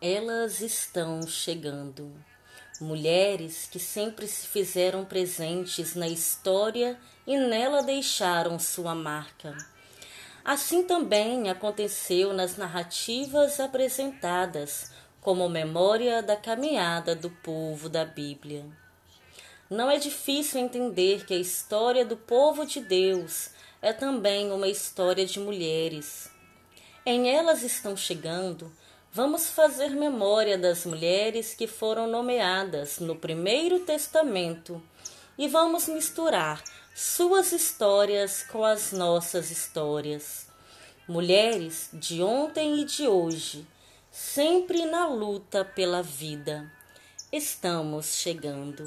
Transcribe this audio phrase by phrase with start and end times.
[0.00, 2.14] Elas estão chegando.
[2.80, 6.96] Mulheres que sempre se fizeram presentes na história
[7.26, 9.58] e nela deixaram sua marca.
[10.44, 18.64] Assim também aconteceu nas narrativas apresentadas como memória da caminhada do povo da Bíblia.
[19.68, 23.50] Não é difícil entender que a história do povo de Deus
[23.82, 26.30] é também uma história de mulheres.
[27.04, 28.72] Em elas estão chegando
[29.12, 34.82] vamos fazer memória das mulheres que foram nomeadas no Primeiro Testamento
[35.36, 36.62] e vamos misturar
[36.94, 40.46] suas histórias com as nossas histórias.
[41.08, 43.66] Mulheres de ontem e de hoje,
[44.10, 46.70] sempre na luta pela vida.
[47.32, 48.84] Estamos chegando.